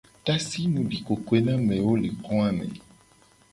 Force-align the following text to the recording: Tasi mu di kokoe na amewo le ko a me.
Tasi 0.25 0.61
mu 0.73 0.81
di 0.89 0.97
kokoe 1.05 1.39
na 1.45 1.53
amewo 1.59 1.91
le 2.01 2.09
ko 2.23 2.35
a 2.47 2.49
me. 2.57 2.65